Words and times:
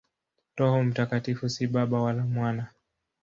Roho 0.55 0.83
Mtakatifu 0.83 1.49
si 1.49 1.67
Baba 1.67 2.01
wala 2.01 2.23
Mwana. 2.25 2.67